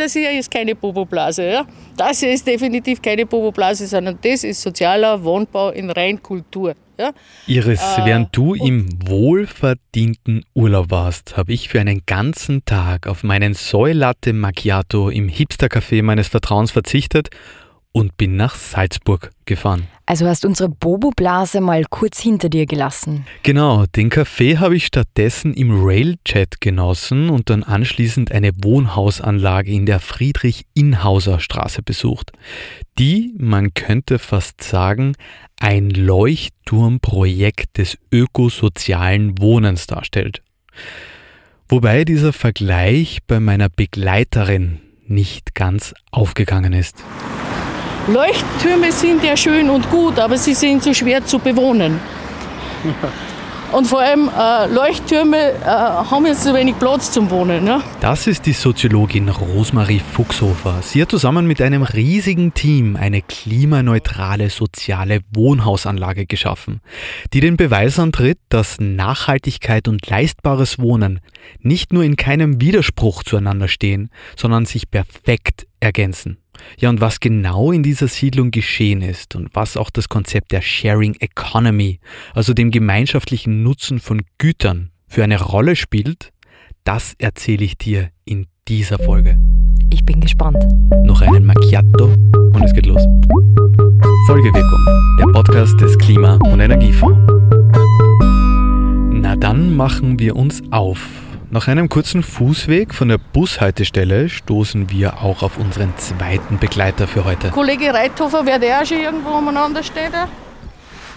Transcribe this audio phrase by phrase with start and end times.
[0.00, 1.44] das hier ist keine Boboblase.
[1.44, 1.66] Ja?
[1.96, 6.74] Das hier ist definitiv keine Boboblase, sondern das ist sozialer Wohnbau in Reinkultur.
[6.98, 7.12] Ja?
[7.46, 13.22] Iris, äh, während du im wohlverdienten Urlaub warst, habe ich für einen ganzen Tag auf
[13.22, 17.28] meinen Soy Latte Macchiato im Hipster-Café meines Vertrauens verzichtet
[17.92, 19.86] und bin nach Salzburg gefahren.
[20.10, 23.24] Also hast unsere Bobo-Blase mal kurz hinter dir gelassen.
[23.44, 29.86] Genau, den Kaffee habe ich stattdessen im Railchat genossen und dann anschließend eine Wohnhausanlage in
[29.86, 32.32] der Friedrich-Inhauser Straße besucht,
[32.98, 35.14] die, man könnte fast sagen,
[35.60, 40.42] ein Leuchtturmprojekt des ökosozialen Wohnens darstellt.
[41.68, 46.96] Wobei dieser Vergleich bei meiner Begleiterin nicht ganz aufgegangen ist.
[48.12, 52.00] Leuchttürme sind ja schön und gut, aber sie sind so schwer zu bewohnen.
[53.72, 57.62] Und vor allem äh, Leuchttürme äh, haben jetzt so wenig Platz zum Wohnen.
[57.62, 57.80] Ne?
[58.00, 60.80] Das ist die Soziologin Rosmarie Fuchshofer.
[60.82, 66.80] Sie hat zusammen mit einem riesigen Team eine klimaneutrale soziale Wohnhausanlage geschaffen,
[67.32, 71.20] die den Beweis antritt, dass Nachhaltigkeit und leistbares Wohnen
[71.60, 76.38] nicht nur in keinem Widerspruch zueinander stehen, sondern sich perfekt ergänzen.
[76.78, 80.62] Ja, und was genau in dieser Siedlung geschehen ist und was auch das Konzept der
[80.62, 82.00] Sharing Economy,
[82.34, 86.32] also dem gemeinschaftlichen Nutzen von Gütern, für eine Rolle spielt,
[86.84, 89.36] das erzähle ich dir in dieser Folge.
[89.92, 90.64] Ich bin gespannt.
[91.04, 93.02] Noch einen Macchiato und es geht los.
[94.26, 94.86] Folgewirkung,
[95.18, 97.18] der Podcast des Klima- und Energiefonds.
[99.12, 101.00] Na dann machen wir uns auf
[101.50, 107.24] nach einem kurzen Fußweg von der Bushaltestelle stoßen wir auch auf unseren zweiten Begleiter für
[107.24, 107.50] heute.
[107.50, 110.12] Kollege Reithofer, wer der auch schon irgendwo umeinander steht?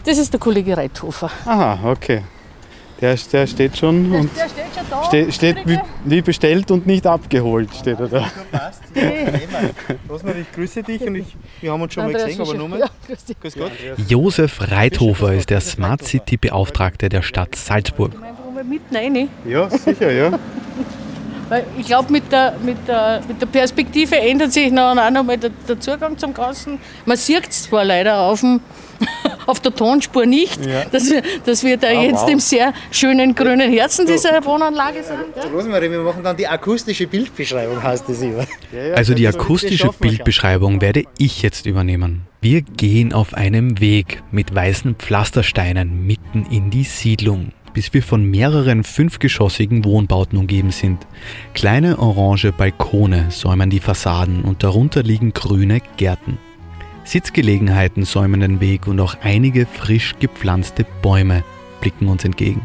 [0.05, 1.29] Das ist der Kollege Reithofer.
[1.45, 2.23] Aha, okay.
[2.99, 5.03] Der, der steht schon Der, und der steht schon da.
[5.03, 8.31] ste steht wie, wie bestellt und nicht abgeholt, steht er da.
[8.51, 8.81] Passt.
[10.09, 12.57] Rosmarie, ich grüße dich und ich, wir haben uns schon mal Andreas gesehen, aber Fischer.
[12.59, 12.79] nur mal.
[12.79, 13.39] Ja, grüß dich.
[13.39, 13.71] Grüß Gott.
[14.07, 18.13] Josef Reithofer ist der Smart City Beauftragte der Stadt Salzburg.
[18.63, 19.29] Mal mitten rein.
[19.47, 20.31] Ja, sicher, ja.
[21.49, 25.23] Weil ich glaube, mit der, mit, der, mit der Perspektive ändert sich noch auch noch
[25.23, 26.79] mal der, der Zugang zum Ganzen.
[27.05, 28.61] Man sieht es zwar leider auf, dem,
[29.45, 30.85] auf der Tonspur nicht, Ja.
[30.85, 32.29] dass, wir, dass wir da Ah, jetzt wow.
[32.31, 35.17] im sehr schönen grünen Herzen dieser Wohnanlage sind.
[35.35, 35.43] Ja?
[35.51, 38.45] Rosmarie, wir machen dann die akustische Bildbeschreibung, heißt das immer.
[38.71, 42.21] ja, Also die so, akustische Bildbeschreibung werde ich jetzt übernehmen.
[42.39, 48.23] Wir gehen auf einem Weg mit weißen Pflastersteinen mitten in die Siedlung, bis wir von
[48.23, 51.05] mehreren fünfgeschossigen Wohnbauten umgeben sind.
[51.53, 56.37] Kleine orange Balkone säumen die Fassaden und darunter liegen grüne Gärten.
[57.03, 61.43] Sitzgelegenheiten säumen den Weg und auch einige frisch gepflanzte Bäume
[61.81, 62.61] blicken uns entgegen.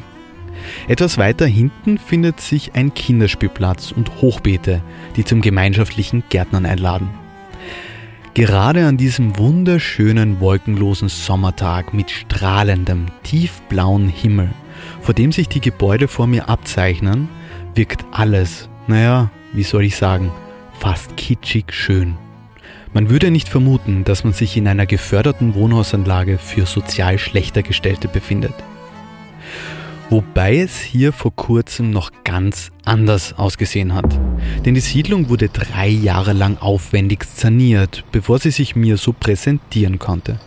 [0.86, 4.82] Etwas weiter hinten findet sich ein Kinderspielplatz und Hochbeete,
[5.16, 7.08] die zum gemeinschaftlichen Gärtnern einladen.
[8.34, 14.50] Gerade an diesem wunderschönen wolkenlosen Sommertag mit strahlendem, tiefblauen Himmel,
[15.00, 17.28] vor dem sich die Gebäude vor mir abzeichnen,
[17.74, 20.30] wirkt alles, naja, wie soll ich sagen,
[20.78, 22.16] fast kitschig schön.
[22.92, 28.08] Man würde nicht vermuten, dass man sich in einer geförderten Wohnhausanlage für sozial schlechter Gestellte
[28.08, 28.54] befindet.
[30.10, 34.18] Wobei es hier vor kurzem noch ganz anders ausgesehen hat.
[34.64, 39.98] Denn die Siedlung wurde drei Jahre lang aufwendig saniert, bevor sie sich mir so präsentieren
[39.98, 40.40] konnte.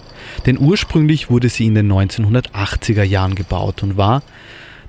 [0.46, 4.24] Denn ursprünglich wurde sie in den 1980er Jahren gebaut und war,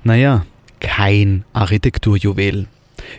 [0.03, 0.45] naja,
[0.79, 2.67] kein Architekturjuwel.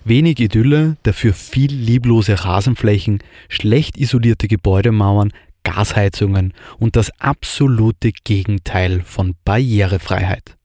[0.05, 9.35] Wenig Idylle, dafür viel lieblose Rasenflächen, schlecht isolierte Gebäudemauern, Gasheizungen und das absolute Gegenteil von
[9.45, 10.57] Barrierefreiheit.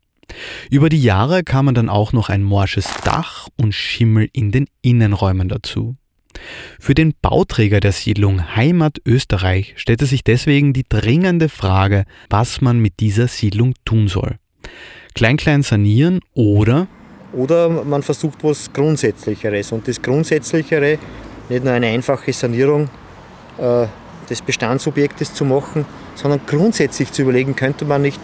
[0.69, 5.49] Über die Jahre kamen dann auch noch ein morsches Dach und Schimmel in den Innenräumen
[5.49, 5.95] dazu.
[6.79, 12.79] Für den Bauträger der Siedlung Heimat Österreich stellte sich deswegen die dringende Frage, was man
[12.79, 14.35] mit dieser Siedlung tun soll.
[15.15, 16.87] Klein-klein sanieren oder
[17.33, 19.71] Oder man versucht was Grundsätzlicheres.
[19.71, 20.97] Und das Grundsätzlichere,
[21.49, 22.89] nicht nur eine einfache Sanierung
[23.57, 23.85] äh,
[24.29, 28.21] des Bestandsobjektes zu machen, sondern grundsätzlich zu überlegen, könnte man nicht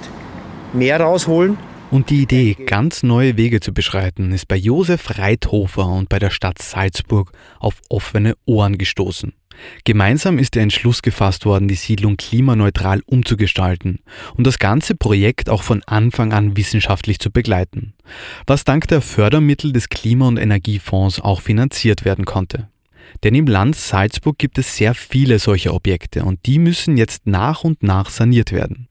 [0.74, 1.58] mehr rausholen.
[1.96, 6.30] Und die Idee, ganz neue Wege zu beschreiten, ist bei Josef Reithofer und bei der
[6.30, 9.32] Stadt Salzburg auf offene Ohren gestoßen.
[9.86, 14.00] Gemeinsam ist der Entschluss gefasst worden, die Siedlung klimaneutral umzugestalten
[14.36, 17.94] und das ganze Projekt auch von Anfang an wissenschaftlich zu begleiten,
[18.46, 22.68] was dank der Fördermittel des Klima- und Energiefonds auch finanziert werden konnte.
[23.24, 27.64] Denn im Land Salzburg gibt es sehr viele solcher Objekte und die müssen jetzt nach
[27.64, 28.90] und nach saniert werden.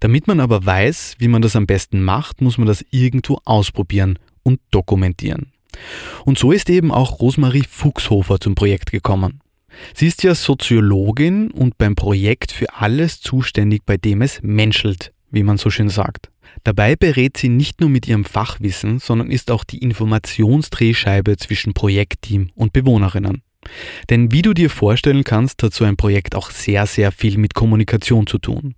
[0.00, 4.18] Damit man aber weiß, wie man das am besten macht, muss man das irgendwo ausprobieren
[4.42, 5.52] und dokumentieren.
[6.24, 9.40] Und so ist eben auch Rosmarie Fuchshofer zum Projekt gekommen.
[9.94, 15.42] Sie ist ja Soziologin und beim Projekt für alles zuständig, bei dem es menschelt, wie
[15.42, 16.30] man so schön sagt.
[16.64, 22.50] Dabei berät sie nicht nur mit ihrem Fachwissen, sondern ist auch die Informationsdrehscheibe zwischen Projektteam
[22.54, 23.42] und Bewohnerinnen.
[24.08, 27.54] Denn wie du dir vorstellen kannst, hat so ein Projekt auch sehr, sehr viel mit
[27.54, 28.74] Kommunikation zu tun.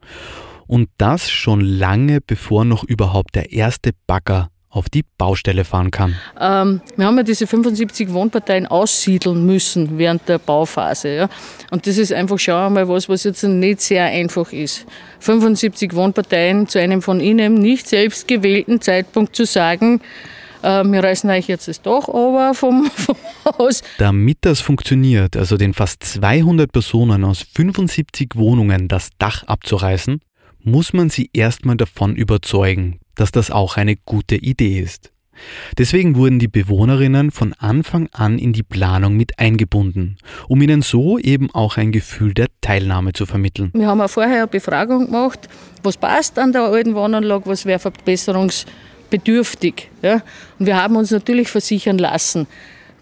[0.72, 6.16] Und das schon lange bevor noch überhaupt der erste Bagger auf die Baustelle fahren kann.
[6.40, 11.08] Ähm, wir haben ja diese 75 Wohnparteien aussiedeln müssen während der Bauphase.
[11.14, 11.28] Ja?
[11.70, 14.86] Und das ist einfach, schau mal, was, was jetzt nicht sehr einfach ist.
[15.20, 20.00] 75 Wohnparteien zu einem von ihnen nicht selbst gewählten Zeitpunkt zu sagen,
[20.62, 23.82] äh, wir reißen euch jetzt das Dach over vom, vom Haus.
[23.98, 30.22] Damit das funktioniert, also den fast 200 Personen aus 75 Wohnungen das Dach abzureißen,
[30.64, 35.12] muss man sie erstmal davon überzeugen, dass das auch eine gute Idee ist.
[35.78, 41.18] Deswegen wurden die Bewohnerinnen von Anfang an in die Planung mit eingebunden, um ihnen so
[41.18, 43.70] eben auch ein Gefühl der Teilnahme zu vermitteln.
[43.72, 45.48] Wir haben auch vorher eine Befragung gemacht,
[45.82, 49.90] was passt an der alten Wohnanlage, was wäre verbesserungsbedürftig.
[50.02, 50.22] Ja?
[50.58, 52.46] Und wir haben uns natürlich versichern lassen,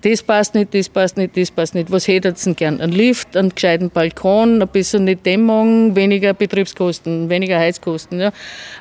[0.02, 1.90] das passt nicht, das passt nicht, das passt nicht.
[1.90, 2.80] Was hättet ihr denn gern?
[2.80, 8.20] Ein Lift, einen gescheiten Balkon, ein bisschen eine Dämmung, weniger Betriebskosten, weniger Heizkosten.
[8.20, 8.32] Ja?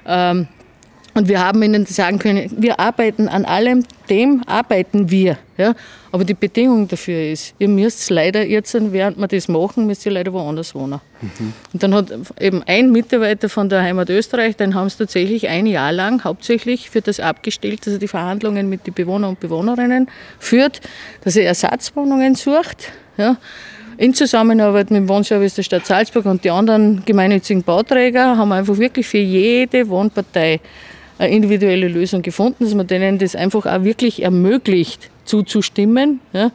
[0.07, 0.47] Ähm,
[1.19, 5.37] und wir haben ihnen sagen können, wir arbeiten an allem dem, arbeiten wir.
[5.57, 5.75] Ja?
[6.13, 10.13] Aber die Bedingung dafür ist, ihr müsst leider jetzt, während wir das machen, müsst ihr
[10.13, 11.01] leider woanders wohnen.
[11.21, 11.53] Mhm.
[11.73, 15.65] Und dann hat eben ein Mitarbeiter von der Heimat Österreich, den haben sie tatsächlich ein
[15.65, 20.07] Jahr lang hauptsächlich für das abgestellt, dass er die Verhandlungen mit den Bewohnern und Bewohnerinnen
[20.39, 20.79] führt,
[21.25, 22.93] dass er Ersatzwohnungen sucht.
[23.17, 23.35] Ja?
[23.97, 28.55] In Zusammenarbeit mit dem Wohnservice der Stadt Salzburg und die anderen gemeinnützigen Bauträger haben wir
[28.55, 30.61] einfach wirklich für jede Wohnpartei
[31.19, 36.51] eine individuelle Lösung gefunden, dass man denen das einfach auch wirklich ermöglicht, zuzustimmen ja,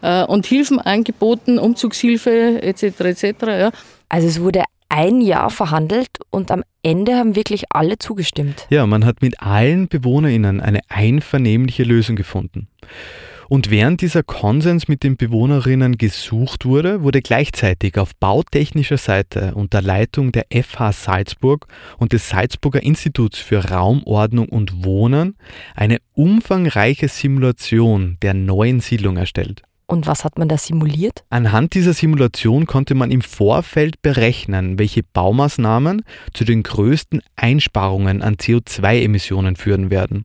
[0.00, 3.00] äh, und Hilfen angeboten, Umzugshilfe etc.
[3.00, 3.24] etc.
[3.42, 3.70] Ja.
[4.08, 8.66] Also es wurde ein Jahr verhandelt und am Ende haben wirklich alle zugestimmt.
[8.70, 12.68] Ja, man hat mit allen BewohnerInnen eine einvernehmliche Lösung gefunden.
[13.48, 19.82] Und während dieser Konsens mit den Bewohnerinnen gesucht wurde, wurde gleichzeitig auf bautechnischer Seite unter
[19.82, 21.66] Leitung der FH Salzburg
[21.98, 25.36] und des Salzburger Instituts für Raumordnung und Wohnen
[25.74, 29.62] eine umfangreiche Simulation der neuen Siedlung erstellt.
[29.86, 31.24] Und was hat man da simuliert?
[31.28, 36.02] Anhand dieser Simulation konnte man im Vorfeld berechnen, welche Baumaßnahmen
[36.32, 40.24] zu den größten Einsparungen an CO2-Emissionen führen werden.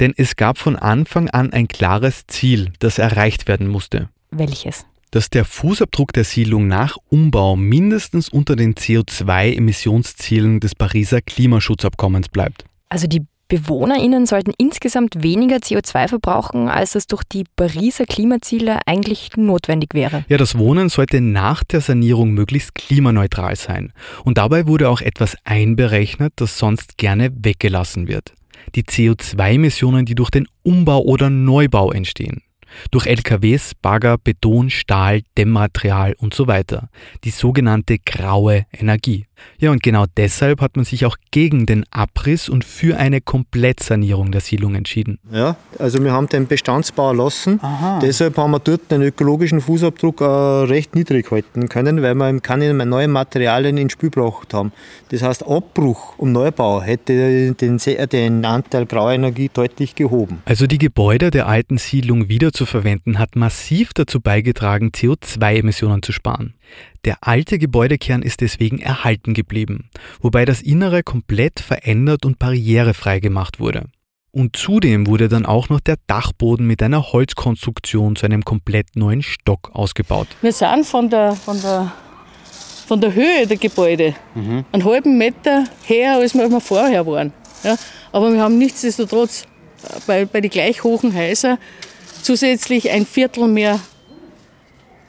[0.00, 4.08] Denn es gab von Anfang an ein klares Ziel, das erreicht werden musste.
[4.30, 4.86] Welches?
[5.10, 12.64] Dass der Fußabdruck der Siedlung nach Umbau mindestens unter den CO2-Emissionszielen des Pariser Klimaschutzabkommens bleibt.
[12.88, 19.36] Also die BewohnerInnen sollten insgesamt weniger CO2 verbrauchen, als es durch die Pariser Klimaziele eigentlich
[19.36, 20.24] notwendig wäre.
[20.28, 23.92] Ja, das Wohnen sollte nach der Sanierung möglichst klimaneutral sein.
[24.24, 28.32] Und dabei wurde auch etwas einberechnet, das sonst gerne weggelassen wird
[28.74, 32.42] die CO2-Emissionen, die durch den Umbau oder Neubau entstehen.
[32.90, 36.88] Durch LKWs, Bagger, Beton, Stahl, Dämmmaterial und so weiter.
[37.24, 39.26] Die sogenannte graue Energie.
[39.58, 44.32] Ja, und genau deshalb hat man sich auch gegen den Abriss und für eine Komplettsanierung
[44.32, 45.18] der Siedlung entschieden.
[45.30, 47.60] Ja, also wir haben den Bestandsbau erlassen.
[47.62, 48.00] Aha.
[48.00, 52.72] Deshalb haben wir dort den ökologischen Fußabdruck äh, recht niedrig halten können, weil wir keine
[52.74, 54.72] neuen Materialien ins Spiel gebracht haben.
[55.10, 60.42] Das heißt, Abbruch und Neubau hätte den, den Anteil grauer Energie deutlich gehoben.
[60.44, 62.28] Also die Gebäude der alten Siedlung
[62.62, 66.54] wiederzuverwenden hat massiv dazu beigetragen, CO2-Emissionen zu sparen.
[67.04, 69.90] Der alte Gebäudekern ist deswegen erhalten geblieben,
[70.20, 73.86] wobei das Innere komplett verändert und barrierefrei gemacht wurde.
[74.30, 79.22] Und zudem wurde dann auch noch der Dachboden mit einer Holzkonstruktion zu einem komplett neuen
[79.22, 80.28] Stock ausgebaut.
[80.40, 81.92] Wir sind von der, von der,
[82.86, 84.64] von der Höhe der Gebäude mhm.
[84.72, 87.32] einen halben Meter her, als wir vorher waren.
[87.64, 87.76] Ja,
[88.12, 89.46] aber wir haben nichtsdestotrotz
[90.06, 91.58] bei, bei den gleich hohen Häusern
[92.22, 93.80] zusätzlich ein Viertel mehr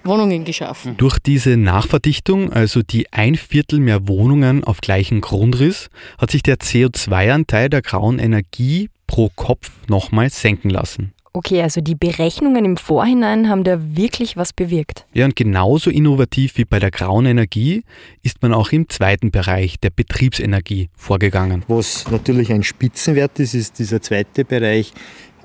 [0.04, 0.98] Wohnungen geschaffen.
[0.98, 6.58] Durch diese Nachverdichtung, also die ein Viertel mehr Wohnungen auf gleichem Grundriss, hat sich der
[6.58, 11.14] CO2-Anteil der grauen Energie pro Kopf nochmal senken lassen.
[11.36, 15.08] Okay, also die Berechnungen im Vorhinein haben da wirklich was bewirkt.
[15.14, 17.84] Ja, und genauso innovativ wie bei der grauen Energie
[18.22, 21.64] ist man auch im zweiten Bereich der Betriebsenergie vorgegangen.
[21.68, 24.94] Was natürlich ein Spitzenwert ist, ist dieser zweite Bereich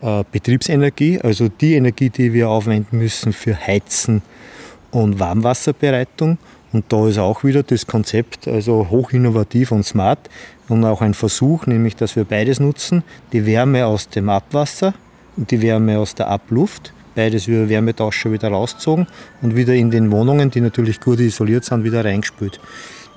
[0.02, 4.22] äh, Betriebsenergie, also die Energie, die wir aufwenden müssen für Heizen,
[4.90, 6.38] und Warmwasserbereitung.
[6.72, 10.18] Und da ist auch wieder das Konzept also hochinnovativ und smart
[10.68, 13.02] und auch ein Versuch, nämlich dass wir beides nutzen,
[13.32, 14.92] die Wärme aus dem Abwasser
[15.36, 16.92] und die Wärme aus der Abluft.
[17.14, 19.06] Beides über Wärmetauscher wieder rausgezogen
[19.42, 22.60] und wieder in den Wohnungen, die natürlich gut isoliert sind, wieder reingespült.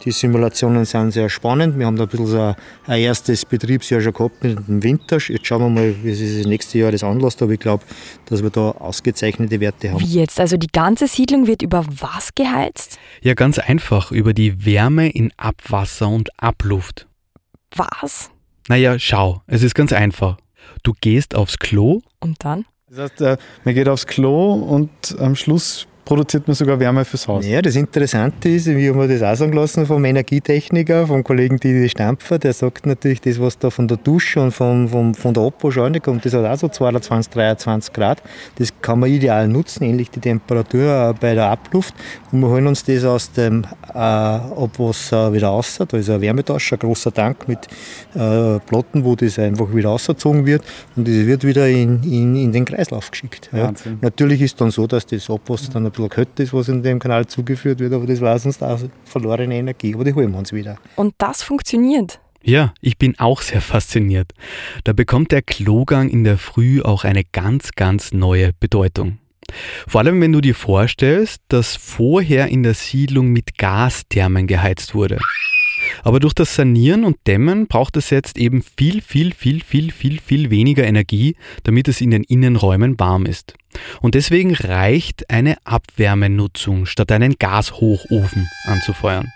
[0.03, 1.77] Die Simulationen sind sehr spannend.
[1.77, 2.55] Wir haben da ein bisschen so
[2.87, 5.17] ein erstes Betriebsjahr schon gehabt mit dem Winter.
[5.17, 7.41] Jetzt schauen wir mal, wie sich das nächste Jahr das anlässt.
[7.43, 7.83] Aber ich glaube,
[8.25, 9.99] dass wir da ausgezeichnete Werte haben.
[9.99, 10.39] Wie jetzt?
[10.39, 12.97] Also die ganze Siedlung wird über was geheizt?
[13.21, 14.11] Ja, ganz einfach.
[14.11, 17.07] Über die Wärme in Abwasser und Abluft.
[17.75, 18.31] Was?
[18.67, 20.37] Naja, schau, es ist ganz einfach.
[20.81, 22.01] Du gehst aufs Klo.
[22.19, 22.65] Und dann?
[22.89, 24.89] Das heißt, äh, man geht aufs Klo und
[25.19, 27.45] am Schluss produziert man sogar Wärme fürs Haus.
[27.45, 31.57] Ja, das Interessante ist, wie haben wir das auch sagen lassen vom Energietechniker, vom Kollegen
[31.57, 35.33] Didi Stampfer, der sagt natürlich, das, was da von der Dusche und von, von, von
[35.33, 38.21] der Abwasch kommt, das hat auch so 22, 23 Grad.
[38.55, 41.93] Das kann man ideal nutzen, ähnlich die Temperatur bei der Abluft.
[42.31, 45.79] Und wir holen uns das aus dem äh, Abwasser wieder raus.
[45.87, 47.67] Da ist ein Wärmetauscher, ein großer Tank mit
[48.15, 50.63] äh, Platten, wo das einfach wieder rausgezogen wird
[50.95, 53.49] und das wird wieder in, in, in den Kreislauf geschickt.
[53.53, 53.73] Ja.
[54.01, 56.99] Natürlich ist dann so, dass das Abwasser dann ein bisschen kalt ist, was in dem
[56.99, 59.93] Kanal zugeführt wird, aber das war sonst auch verlorene Energie.
[59.93, 60.77] Aber die holen wir uns wieder.
[60.95, 62.19] Und das funktioniert.
[62.43, 64.33] Ja, ich bin auch sehr fasziniert.
[64.83, 69.19] Da bekommt der Klogang in der Früh auch eine ganz, ganz neue Bedeutung.
[69.87, 75.19] Vor allem, wenn du dir vorstellst, dass vorher in der Siedlung mit Gasthermen geheizt wurde.
[76.03, 80.19] Aber durch das Sanieren und Dämmen braucht es jetzt eben viel, viel, viel, viel, viel,
[80.19, 83.53] viel weniger Energie, damit es in den Innenräumen warm ist.
[84.01, 89.31] Und deswegen reicht eine Abwärmenutzung, statt einen Gashochofen anzufeuern.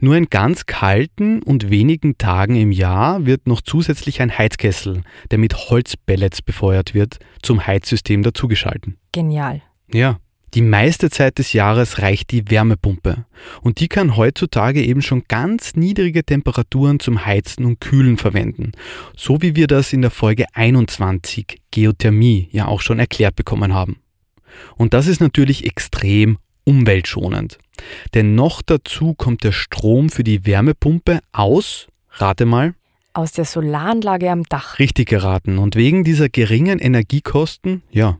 [0.00, 5.38] Nur in ganz kalten und wenigen Tagen im Jahr wird noch zusätzlich ein Heizkessel, der
[5.38, 8.98] mit Holzpellets befeuert wird, zum Heizsystem dazugeschalten.
[9.12, 9.62] Genial.
[9.92, 10.18] Ja,
[10.54, 13.26] die meiste Zeit des Jahres reicht die Wärmepumpe
[13.60, 18.72] und die kann heutzutage eben schon ganz niedrige Temperaturen zum Heizen und Kühlen verwenden,
[19.16, 23.98] so wie wir das in der Folge 21 Geothermie ja auch schon erklärt bekommen haben.
[24.76, 27.58] Und das ist natürlich extrem umweltschonend,
[28.14, 32.74] denn noch dazu kommt der Strom für die Wärmepumpe aus, rate mal,
[33.14, 34.78] aus der Solaranlage am Dach.
[34.78, 38.18] Richtig geraten und wegen dieser geringen Energiekosten, ja,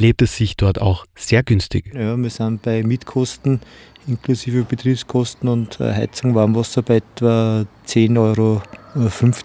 [0.00, 1.92] lebt es sich dort auch sehr günstig.
[1.94, 3.60] Ja, wir sind bei Mietkosten
[4.06, 8.62] inklusive Betriebskosten und äh, Heizung, Warmwasser bei etwa 10,50 Euro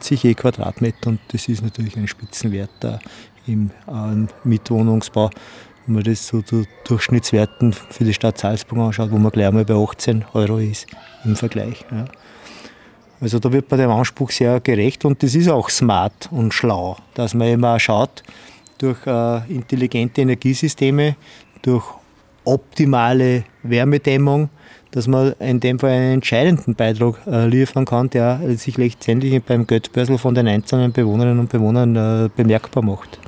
[0.10, 3.00] je Quadratmeter und das ist natürlich ein Spitzenwert da
[3.46, 5.30] im äh, Mietwohnungsbau.
[5.86, 9.66] Wenn man das so zu Durchschnittswerten für die Stadt Salzburg anschaut, wo man gleich mal
[9.66, 10.88] bei 18 Euro ist
[11.26, 11.86] im Vergleich.
[11.92, 12.06] Ja.
[13.22, 16.98] Also da wird bei dem Anspruch sehr gerecht und das ist auch smart und schlau,
[17.14, 18.24] dass man immer schaut,
[18.78, 21.16] durch äh, intelligente Energiesysteme,
[21.62, 21.86] durch
[22.44, 24.50] optimale Wärmedämmung,
[24.92, 29.68] dass man in dem Fall einen entscheidenden Beitrag äh, liefern kann, der sich letztendlich beim
[29.68, 33.20] Geldbörsel von den einzelnen Bewohnerinnen und Bewohnern äh, bemerkbar macht.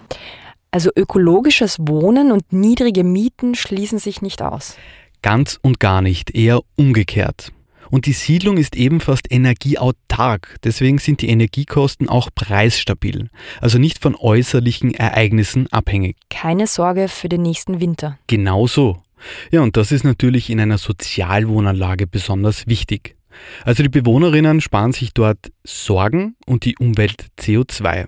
[0.72, 4.78] Also ökologisches Wohnen und niedrige Mieten schließen sich nicht aus.
[5.22, 7.52] Ganz und gar nicht, eher umgekehrt.
[7.90, 13.30] Und die Siedlung ist eben fast energieautark, deswegen sind die Energiekosten auch preisstabil,
[13.62, 16.18] also nicht von äußerlichen Ereignissen abhängig.
[16.30, 18.18] Keine Sorge für den nächsten Winter.
[18.28, 19.02] Genau so.
[19.52, 23.16] Ja, und das ist natürlich in einer Sozialwohnanlage besonders wichtig.
[23.64, 28.08] Also die Bewohnerinnen sparen sich dort Sorgen und die Umwelt CO2.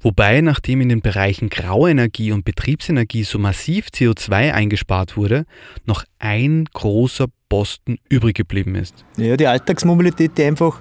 [0.00, 5.44] Wobei, nachdem in den Bereichen Grauenergie und Betriebsenergie so massiv CO2 eingespart wurde,
[5.84, 9.04] noch ein großer Posten übrig geblieben ist.
[9.16, 10.80] Ja, die Alltagsmobilität, die einfach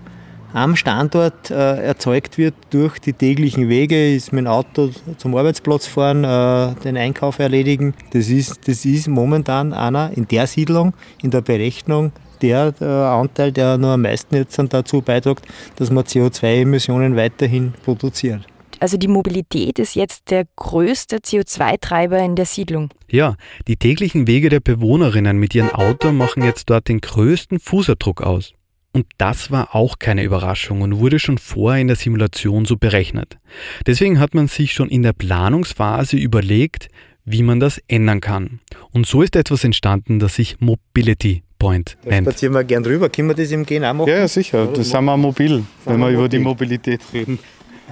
[0.54, 6.24] am Standort äh, erzeugt wird durch die täglichen Wege, ist dem Auto zum Arbeitsplatz fahren,
[6.24, 7.94] äh, den Einkauf erledigen.
[8.12, 13.52] Das ist, das ist momentan einer in der Siedlung, in der Berechnung der äh, Anteil,
[13.52, 15.46] der nur am meisten jetzt dazu beiträgt,
[15.76, 18.46] dass man CO2-Emissionen weiterhin produziert.
[18.80, 22.90] Also die Mobilität ist jetzt der größte CO2-Treiber in der Siedlung.
[23.10, 23.36] Ja,
[23.68, 28.54] die täglichen Wege der Bewohnerinnen mit ihrem Auto machen jetzt dort den größten Fußabdruck aus.
[28.94, 33.38] Und das war auch keine Überraschung und wurde schon vorher in der Simulation so berechnet.
[33.86, 36.88] Deswegen hat man sich schon in der Planungsphase überlegt,
[37.26, 38.60] wie man das ändern kann.
[38.92, 42.28] Und so ist etwas entstanden, das sich Mobility Point da nennt.
[42.28, 43.10] Da spazieren wir gern drüber.
[43.10, 44.10] Können wir das im Gehen auch machen?
[44.10, 44.68] Ja, ja sicher.
[44.68, 47.40] Das sind wir mobil, wenn wir über die Mobilität reden.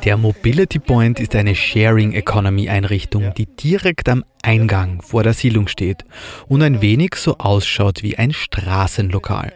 [0.03, 5.67] Der Mobility Point ist eine Sharing Economy Einrichtung, die direkt am Eingang vor der Siedlung
[5.67, 6.03] steht
[6.47, 9.53] und ein wenig so ausschaut wie ein Straßenlokal.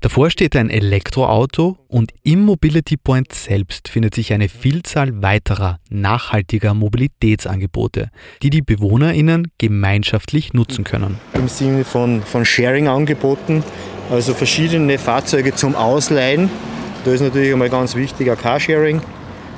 [0.00, 6.74] Davor steht ein Elektroauto und im Mobility Point selbst findet sich eine Vielzahl weiterer nachhaltiger
[6.74, 8.10] Mobilitätsangebote,
[8.42, 11.18] die die BewohnerInnen gemeinschaftlich nutzen können.
[11.34, 13.62] Im Sinne von, von Sharing-Angeboten,
[14.10, 16.50] also verschiedene Fahrzeuge zum Ausleihen.
[17.04, 19.00] Da ist natürlich einmal ganz wichtig ein Carsharing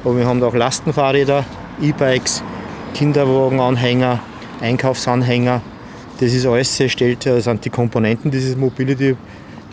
[0.08, 1.44] aber wir haben auch Lastenfahrräder,
[1.82, 2.42] E-Bikes
[2.94, 4.20] Kinderwagenanhänger,
[4.60, 5.60] Einkaufsanhänger.
[6.18, 9.16] Das ist alles erstellt, das sind die Komponenten dieses Mobility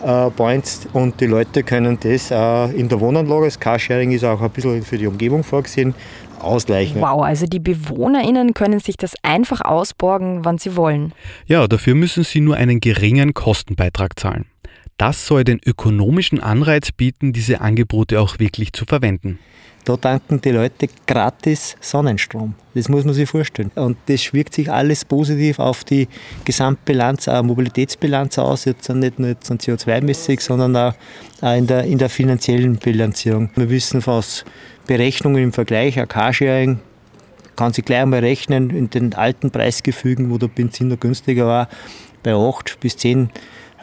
[0.04, 4.42] äh, Points und die Leute können das äh, in der Wohnanlage, das Carsharing ist auch
[4.42, 5.94] ein bisschen für die Umgebung vorgesehen,
[6.38, 7.00] ausgleichen.
[7.00, 11.14] Wow, also die BewohnerInnen können sich das einfach ausborgen, wann sie wollen.
[11.46, 14.44] Ja, dafür müssen sie nur einen geringen Kostenbeitrag zahlen.
[14.98, 19.38] Das soll den ökonomischen Anreiz bieten, diese Angebote auch wirklich zu verwenden.
[19.86, 22.54] Da tanken die Leute gratis Sonnenstrom.
[22.74, 23.70] Das muss man sich vorstellen.
[23.76, 26.08] Und das wirkt sich alles positiv auf die
[26.44, 28.64] Gesamtbilanz, auch Mobilitätsbilanz aus.
[28.64, 30.92] Jetzt nicht nur CO2-mäßig, sondern auch
[31.54, 33.50] in der, in der finanziellen Bilanzierung.
[33.54, 34.44] Wir wissen aus
[34.88, 36.80] Berechnungen im Vergleich, ein Carsharing
[37.54, 41.68] kann sich gleich einmal rechnen in den alten Preisgefügen, wo der Benzin noch günstiger war,
[42.24, 43.30] bei 8 bis 10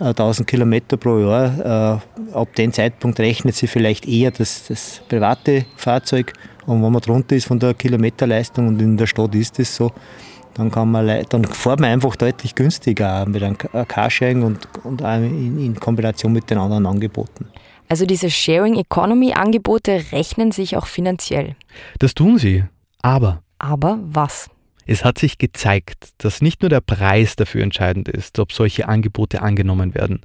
[0.03, 2.01] 1000 Kilometer pro Jahr.
[2.33, 6.33] Äh, ab dem Zeitpunkt rechnet sie vielleicht eher das, das private Fahrzeug.
[6.65, 9.91] Und wenn man drunter ist von der Kilometerleistung und in der Stadt ist es so,
[10.53, 15.59] dann, kann man, dann fährt man einfach deutlich günstiger mit einem Carsharing und, und in,
[15.59, 17.47] in Kombination mit den anderen Angeboten.
[17.89, 21.55] Also diese Sharing Economy Angebote rechnen sich auch finanziell.
[21.99, 22.63] Das tun sie.
[23.01, 23.41] Aber.
[23.59, 24.49] Aber was?
[24.85, 29.41] Es hat sich gezeigt, dass nicht nur der Preis dafür entscheidend ist, ob solche Angebote
[29.41, 30.21] angenommen werden.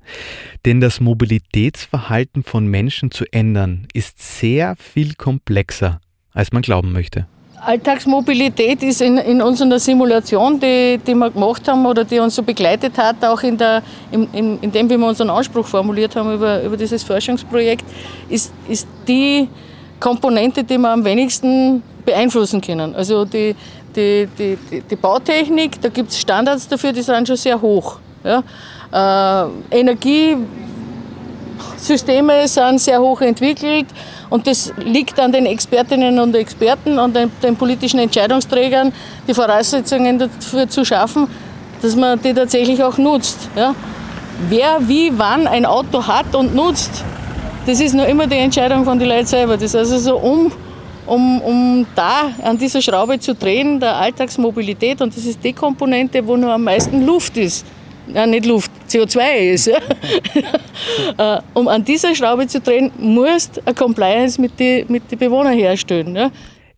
[0.65, 6.01] Denn das Mobilitätsverhalten von Menschen zu ändern, ist sehr viel komplexer,
[6.33, 7.27] als man glauben möchte.
[7.61, 12.43] Alltagsmobilität ist in, in unserer Simulation, die, die wir gemacht haben oder die uns so
[12.43, 16.35] begleitet hat, auch in, der, in, in, in dem, wie wir unseren Anspruch formuliert haben
[16.35, 17.85] über, über dieses Forschungsprojekt,
[18.29, 19.49] ist, ist die
[19.99, 22.95] Komponente, die wir am wenigsten beeinflussen können.
[22.95, 23.55] Also die,
[23.99, 27.99] die, die, die, Bautechnik, da gibt es Standards dafür, die sind schon sehr hoch.
[28.23, 28.45] Ja?
[28.93, 29.49] Äh,
[29.81, 33.87] Energiesysteme sind sehr hoch entwickelt
[34.31, 38.93] und das liegt an den Expertinnen und Experten, an den, den politischen Entscheidungsträgern,
[39.27, 41.27] die Voraussetzungen dafür zu schaffen,
[41.83, 43.49] dass man die tatsächlich auch nutzt.
[43.57, 43.75] Ja?
[44.49, 47.03] Wer wie wann ein Auto hat und nutzt,
[47.67, 49.55] das ist nur immer die Entscheidung von den Leuten selber.
[49.55, 50.53] Das ist also so um
[51.09, 55.01] um, um da an dieser Schraube zu drehen, der Alltagsmobilität.
[55.01, 57.67] Und das ist die Komponente, wo nur am meisten Luft ist.
[58.13, 59.67] Ja, nicht Luft, CO2 ist.
[59.67, 59.79] Ja.
[61.19, 65.55] Äh, um an dieser Schraube zu drehen, musst eine Compliance mit den mit die Bewohnern
[65.55, 66.15] herstellen.
[66.15, 66.31] Ja.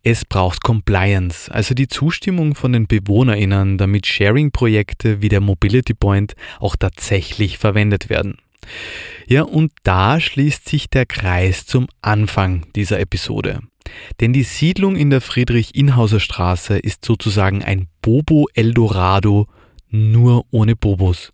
[0.03, 6.33] Es braucht Compliance, also die Zustimmung von den BewohnerInnen, damit Sharing-Projekte wie der Mobility Point
[6.59, 8.37] auch tatsächlich verwendet werden.
[9.27, 13.59] Ja, und da schließt sich der Kreis zum Anfang dieser Episode.
[14.19, 19.47] Denn die Siedlung in der Friedrich-Inhauser Straße ist sozusagen ein Bobo Eldorado,
[19.89, 21.31] nur ohne Bobos.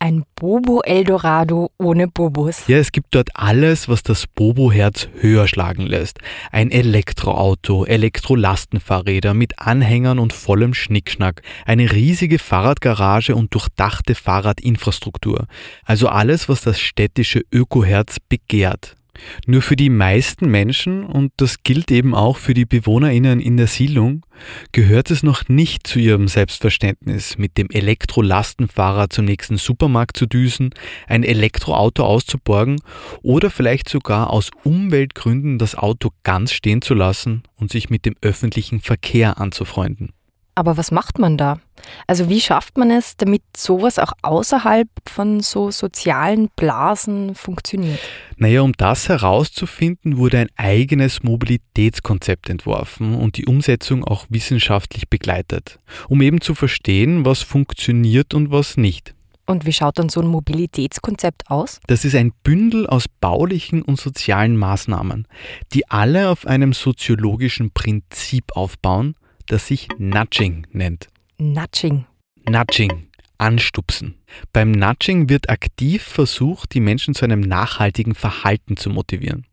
[0.00, 2.68] Ein Bobo Eldorado ohne Bobos.
[2.68, 6.20] Ja, es gibt dort alles, was das Bobo-Herz höher schlagen lässt.
[6.52, 15.46] Ein Elektroauto, Elektrolastenfahrräder mit Anhängern und vollem Schnickschnack, eine riesige Fahrradgarage und durchdachte Fahrradinfrastruktur.
[15.84, 18.97] Also alles, was das städtische Ökoherz begehrt.
[19.46, 23.66] Nur für die meisten Menschen, und das gilt eben auch für die Bewohnerinnen in der
[23.66, 24.24] Siedlung,
[24.72, 30.70] gehört es noch nicht zu ihrem Selbstverständnis, mit dem Elektrolastenfahrer zum nächsten Supermarkt zu düsen,
[31.06, 32.80] ein Elektroauto auszuborgen
[33.22, 38.14] oder vielleicht sogar aus Umweltgründen das Auto ganz stehen zu lassen und sich mit dem
[38.20, 40.12] öffentlichen Verkehr anzufreunden.
[40.58, 41.60] Aber was macht man da?
[42.08, 48.00] Also wie schafft man es, damit sowas auch außerhalb von so sozialen Blasen funktioniert?
[48.38, 55.78] Naja, um das herauszufinden, wurde ein eigenes Mobilitätskonzept entworfen und die Umsetzung auch wissenschaftlich begleitet,
[56.08, 59.14] um eben zu verstehen, was funktioniert und was nicht.
[59.46, 61.78] Und wie schaut dann so ein Mobilitätskonzept aus?
[61.86, 65.28] Das ist ein Bündel aus baulichen und sozialen Maßnahmen,
[65.72, 69.14] die alle auf einem soziologischen Prinzip aufbauen,
[69.48, 71.08] das sich Nudging nennt.
[71.38, 72.06] Nudging.
[72.48, 73.08] Nudging.
[73.38, 74.16] Anstupsen.
[74.52, 79.46] Beim Nudging wird aktiv versucht, die Menschen zu einem nachhaltigen Verhalten zu motivieren.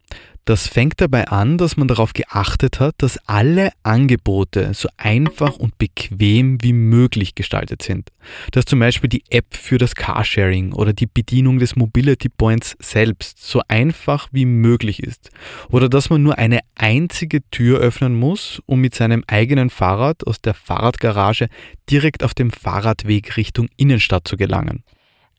[0.45, 5.79] Das fängt dabei an, dass man darauf geachtet hat, dass alle Angebote so einfach und
[5.79, 8.11] bequem wie möglich gestaltet sind.
[8.51, 13.43] Dass zum Beispiel die App für das Carsharing oder die Bedienung des Mobility Points selbst
[13.43, 15.31] so einfach wie möglich ist.
[15.69, 20.41] Oder dass man nur eine einzige Tür öffnen muss, um mit seinem eigenen Fahrrad aus
[20.41, 21.47] der Fahrradgarage
[21.89, 24.83] direkt auf dem Fahrradweg Richtung Innenstadt zu gelangen.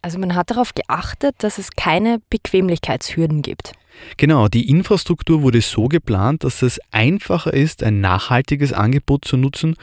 [0.03, 3.73] Also man hat darauf geachtet, dass es keine Bequemlichkeitshürden gibt.
[4.17, 9.77] Genau, die Infrastruktur wurde so geplant, dass es einfacher ist, ein nachhaltiges Angebot zu nutzen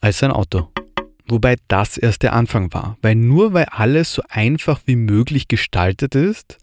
[0.00, 0.68] als ein Auto.
[1.30, 6.14] Wobei das erst der Anfang war, weil nur weil alles so einfach wie möglich gestaltet
[6.14, 6.56] ist,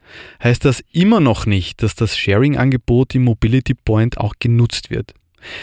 [0.43, 5.13] heißt das immer noch nicht, dass das Sharing-Angebot im Mobility Point auch genutzt wird.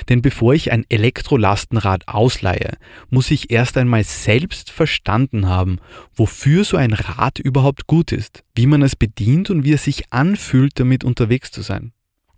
[0.09, 2.77] Denn bevor ich ein Elektrolastenrad ausleihe,
[3.11, 5.79] muss ich erst einmal selbst verstanden haben,
[6.15, 10.13] wofür so ein Rad überhaupt gut ist, wie man es bedient und wie es sich
[10.13, 11.93] anfühlt, damit unterwegs zu sein.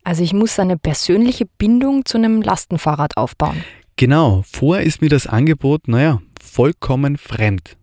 [0.04, 3.64] Also ich muss eine persönliche Bindung zu einem Lastenfahrrad aufbauen.
[3.96, 7.76] Genau, vorher ist mir das Angebot, naja, vollkommen fremd.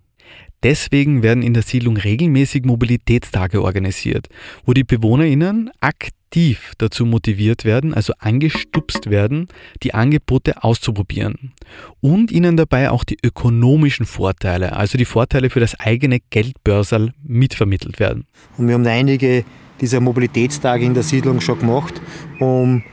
[0.63, 4.28] Deswegen werden in der Siedlung regelmäßig Mobilitätstage organisiert,
[4.65, 9.48] wo die BewohnerInnen aktiv dazu motiviert werden, also angestupst werden,
[9.82, 11.54] die Angebote auszuprobieren.
[12.00, 18.00] Und ihnen dabei auch die ökonomischen Vorteile, also die Vorteile für das eigene Geldbörsal mitvermittelt
[18.00, 18.26] werden.
[18.58, 19.44] Und wir haben einige
[19.82, 22.00] dieser Mobilitätstage in der Siedlung schon gemacht,
[22.39, 22.84] um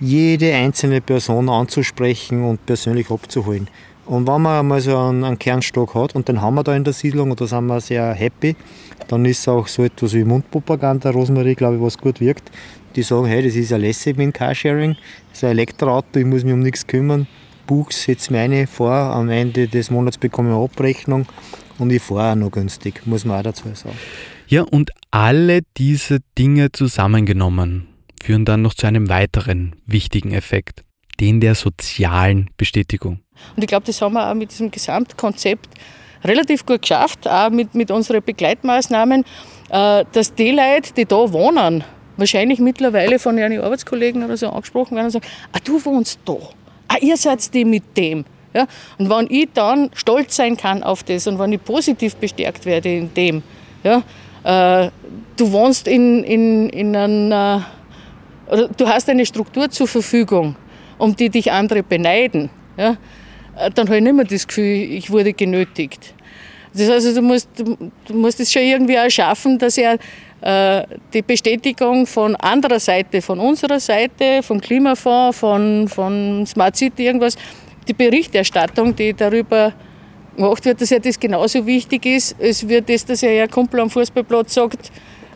[0.00, 3.68] jede einzelne Person anzusprechen und persönlich abzuholen.
[4.06, 6.84] Und wenn man einmal so einen, einen Kernstock hat, und den haben wir da in
[6.84, 8.56] der Siedlung, und da sind wir sehr happy,
[9.08, 12.50] dann ist auch so etwas wie Mundpropaganda, Rosmarie, glaube ich, was gut wirkt.
[12.96, 14.96] Die sagen, hey, das ist ja lässig mit dem Carsharing,
[15.30, 17.26] das ist ein Elektroauto, ich muss mich um nichts kümmern.
[17.66, 21.26] Buchs setze meine vor, am Ende des Monats bekomme ich eine Abrechnung
[21.78, 23.96] und ich fahre auch noch günstig, muss man auch dazu sagen.
[24.46, 27.88] Ja, und alle diese Dinge zusammengenommen
[28.22, 30.82] führen dann noch zu einem weiteren wichtigen Effekt,
[31.20, 33.20] den der sozialen Bestätigung.
[33.56, 35.68] Und ich glaube, das haben wir auch mit diesem Gesamtkonzept
[36.24, 39.24] relativ gut geschafft, auch mit, mit unseren Begleitmaßnahmen,
[39.70, 41.84] äh, dass die Leute, die da wohnen,
[42.16, 46.36] wahrscheinlich mittlerweile von ihren Arbeitskollegen oder so angesprochen werden und sagen, ah, du wohnst da,
[46.88, 48.24] ah, ihr seid die mit dem.
[48.54, 48.66] Ja?
[48.98, 52.94] Und wenn ich dann stolz sein kann auf das und wenn ich positiv bestärkt werde
[52.94, 53.42] in dem,
[53.82, 54.02] ja,
[54.44, 54.90] äh,
[55.36, 57.66] du wohnst in, in, in einer,
[58.46, 60.56] oder du hast eine Struktur zur Verfügung,
[60.98, 62.96] um die dich andere beneiden, ja,
[63.56, 66.14] äh, dann habe ich nicht mehr das Gefühl, ich wurde genötigt.
[66.72, 69.96] Das heißt, also, du musst, du musst es schon irgendwie auch schaffen, dass er
[70.40, 77.06] äh, die Bestätigung von anderer Seite, von unserer Seite, vom Klimafonds, von, von Smart City,
[77.06, 77.36] irgendwas,
[77.86, 79.72] die Berichterstattung, die darüber
[80.36, 83.80] gemacht wird, dass ja das genauso wichtig ist, als wird das, dass ja ein Kumpel
[83.80, 84.90] am Fußballplatz sagt,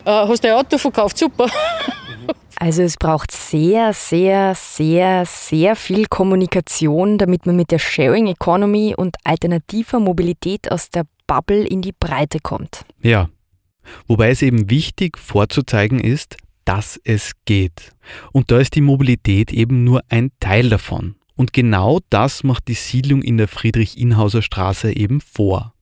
[0.05, 1.47] äh, hast du ein Auto verkauft, super.
[2.61, 8.93] Also es braucht sehr, sehr, sehr, sehr viel Kommunikation, damit man mit der Sharing Economy
[8.97, 12.83] und alternativer Mobilität aus der Bubble in die Breite kommt.
[13.01, 13.29] Ja.
[14.07, 17.93] Wobei es eben wichtig vorzuzeigen ist, dass es geht.
[18.33, 21.15] Und da ist die Mobilität eben nur ein Teil davon.
[21.37, 25.73] Und genau das macht die Siedlung in der Friedrich-Inhauser Straße eben vor.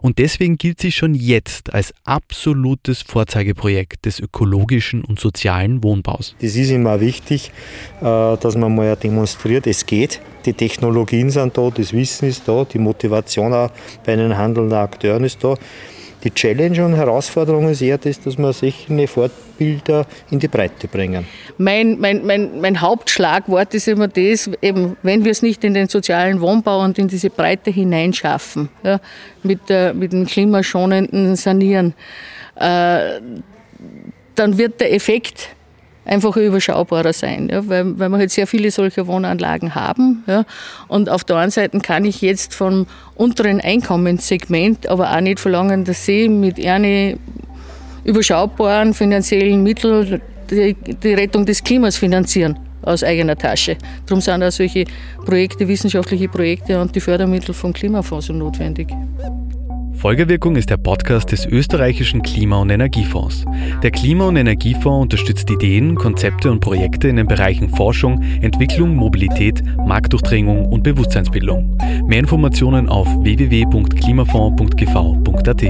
[0.00, 6.34] Und deswegen gilt sie schon jetzt als absolutes Vorzeigeprojekt des ökologischen und sozialen Wohnbaus.
[6.40, 7.52] Das ist immer wichtig,
[8.00, 10.20] äh, dass man mal demonstriert, es geht.
[10.46, 13.70] Die Technologien sind da, das Wissen ist da, die Motivation auch
[14.06, 15.54] bei den handelnden Akteuren ist da.
[16.22, 21.26] Die Challenge und Herausforderung ist eher das, dass wir solche Fortbilder in die Breite bringen.
[21.56, 25.88] Mein, mein, mein, mein Hauptschlagwort ist immer das, eben, wenn wir es nicht in den
[25.88, 29.00] sozialen Wohnbau und in diese Breite hineinschaffen, ja,
[29.42, 31.94] mit, äh, mit dem klimaschonenden Sanieren,
[32.56, 33.20] äh,
[34.34, 35.48] dann wird der Effekt
[36.10, 40.24] einfach überschaubarer sein, ja, weil, weil wir halt sehr viele solcher Wohnanlagen haben.
[40.26, 40.44] Ja.
[40.88, 45.84] Und auf der einen Seite kann ich jetzt vom unteren Einkommenssegment aber auch nicht verlangen,
[45.84, 47.16] dass sie mit einer
[48.02, 50.20] überschaubaren finanziellen Mitteln
[50.50, 53.76] die, die Rettung des Klimas finanzieren aus eigener Tasche.
[54.06, 54.86] Darum sind auch solche
[55.24, 58.88] Projekte, wissenschaftliche Projekte und die Fördermittel vom Klimafonds so notwendig.
[60.00, 63.44] Folgewirkung ist der Podcast des österreichischen Klima- und Energiefonds.
[63.82, 69.62] Der Klima- und Energiefonds unterstützt Ideen, Konzepte und Projekte in den Bereichen Forschung, Entwicklung, Mobilität,
[69.76, 71.76] Marktdurchdringung und Bewusstseinsbildung.
[72.06, 75.64] Mehr Informationen auf www.klimafonds.gv.at.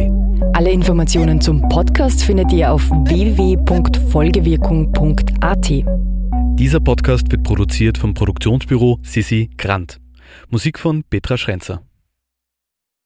[0.52, 5.72] Alle Informationen zum Podcast findet ihr auf www.folgewirkung.at.
[6.56, 9.98] Dieser Podcast wird produziert vom Produktionsbüro Sissi Grant.
[10.50, 11.82] Musik von Petra Schrenzer.